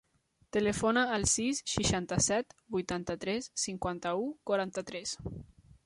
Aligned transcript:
Telefona 0.55 1.03
al 1.17 1.25
sis, 1.33 1.59
seixanta-set, 1.73 2.57
vuitanta-tres, 2.77 3.53
cinquanta-u, 3.67 4.29
quaranta-tres. 4.51 5.19